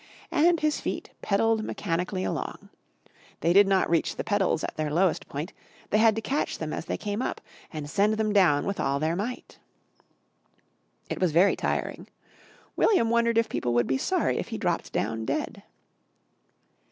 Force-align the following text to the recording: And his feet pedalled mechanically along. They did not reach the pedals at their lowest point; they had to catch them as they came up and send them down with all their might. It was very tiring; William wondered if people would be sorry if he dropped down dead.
And 0.31 0.61
his 0.61 0.81
feet 0.81 1.11
pedalled 1.21 1.63
mechanically 1.63 2.23
along. 2.23 2.69
They 3.41 3.53
did 3.53 3.67
not 3.67 3.87
reach 3.87 4.15
the 4.15 4.23
pedals 4.23 4.63
at 4.63 4.75
their 4.75 4.91
lowest 4.91 5.27
point; 5.29 5.53
they 5.91 5.99
had 5.99 6.15
to 6.15 6.23
catch 6.23 6.57
them 6.57 6.73
as 6.73 6.85
they 6.85 6.97
came 6.97 7.21
up 7.21 7.39
and 7.71 7.87
send 7.87 8.15
them 8.17 8.33
down 8.33 8.65
with 8.65 8.79
all 8.79 8.97
their 8.99 9.15
might. 9.15 9.59
It 11.07 11.19
was 11.21 11.31
very 11.31 11.55
tiring; 11.55 12.07
William 12.75 13.11
wondered 13.11 13.37
if 13.37 13.47
people 13.47 13.75
would 13.75 13.85
be 13.85 13.99
sorry 13.99 14.39
if 14.39 14.47
he 14.47 14.57
dropped 14.57 14.91
down 14.91 15.23
dead. 15.23 15.61